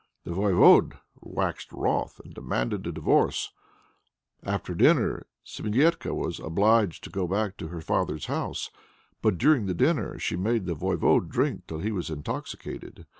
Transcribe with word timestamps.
The 0.23 0.31
Voyvode 0.33 0.97
waxed 1.19 1.71
wroth, 1.71 2.19
and 2.25 2.33
demanded 2.33 2.87
a 2.87 2.91
divorce. 2.91 3.51
After 4.41 4.73
dinner 4.73 5.27
Semilétka 5.45 6.15
was 6.15 6.39
obliged 6.39 7.03
to 7.03 7.11
go 7.11 7.27
back 7.27 7.55
to 7.57 7.67
her 7.67 7.81
father's 7.81 8.25
house. 8.25 8.71
But 9.21 9.37
during 9.37 9.67
the 9.67 9.75
dinner 9.75 10.17
she 10.17 10.35
made 10.35 10.65
the 10.65 10.73
Voyvode 10.73 11.29
drink 11.29 11.67
till 11.67 11.81
he 11.81 11.91
was 11.91 12.09
intoxicated. 12.09 13.05